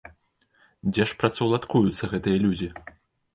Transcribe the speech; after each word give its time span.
Дзе 0.93 1.03
ж 1.11 1.17
працаўладкуюцца 1.23 2.11
гэтыя 2.15 2.37
людзі? 2.47 2.71